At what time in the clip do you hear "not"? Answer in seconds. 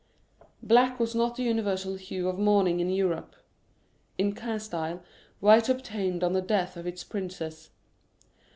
1.13-1.35